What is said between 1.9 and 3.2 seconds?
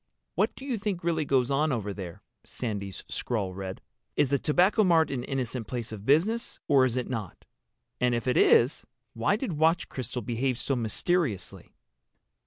there?" Sandy's